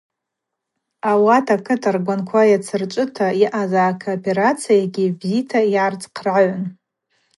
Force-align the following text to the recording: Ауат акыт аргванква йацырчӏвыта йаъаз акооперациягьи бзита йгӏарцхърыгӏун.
Ауат 1.09 1.47
акыт 1.55 1.81
аргванква 1.89 2.41
йацырчӏвыта 2.51 3.27
йаъаз 3.41 3.73
акооперациягьи 3.87 5.05
бзита 5.19 5.59
йгӏарцхърыгӏун. 5.65 6.63